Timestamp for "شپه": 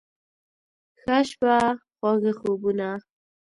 1.29-1.55